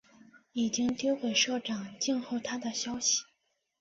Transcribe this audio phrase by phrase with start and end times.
[0.53, 3.23] 已经丟给社长，静候他的消息